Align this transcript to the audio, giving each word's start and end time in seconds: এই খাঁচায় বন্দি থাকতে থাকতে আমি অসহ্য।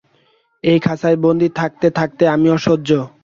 এই 0.63 0.77
খাঁচায় 0.79 1.17
বন্দি 1.17 1.47
থাকতে 1.59 1.87
থাকতে 1.91 2.23
আমি 2.27 2.47
অসহ্য। 2.51 2.89